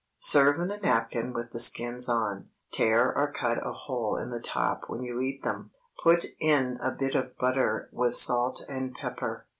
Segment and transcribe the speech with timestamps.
[0.17, 2.49] Serve in a napkin with the skins on.
[2.71, 5.69] Tear or cut a hole in the top when you eat them,
[6.01, 9.45] put in a bit of butter with salt and pepper.